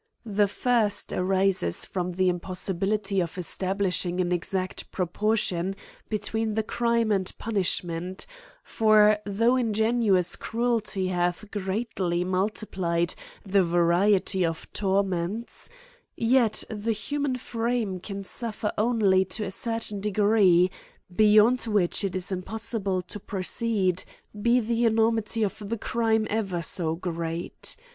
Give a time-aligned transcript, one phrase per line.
[0.25, 5.75] The first arises from the impossibility of esta blishing an exact proportion
[6.09, 8.25] between the crime and punishment;
[8.63, 13.13] for though ingenious cruelty hath greatly multiplyed
[13.45, 15.69] the variety of torments,
[16.17, 20.71] yet the human frame can sufier only to a certain degree,
[21.15, 24.03] beyond which it is impossible to proceed,
[24.41, 27.75] be the enormity of the crime ever so great.